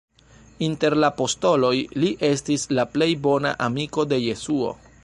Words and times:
Inter 0.67 0.95
la 1.03 1.11
apostoloj, 1.13 1.71
li 2.05 2.09
estis 2.31 2.67
la 2.79 2.87
plej 2.97 3.11
bona 3.29 3.57
amiko 3.69 4.09
de 4.15 4.23
Jesuo. 4.27 4.77